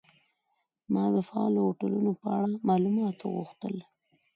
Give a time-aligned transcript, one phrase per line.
[0.93, 3.75] ما د فعالو هوټلونو په اړه معلومات وغوښتل.